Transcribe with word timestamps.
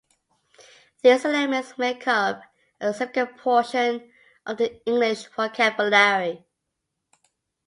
These 1.03 1.25
elements 1.25 1.77
make 1.77 2.07
up 2.07 2.41
a 2.79 2.91
significant 2.91 3.37
portion 3.37 4.11
of 4.47 4.57
the 4.57 4.83
English 4.87 5.27
vocabulary. 5.27 6.43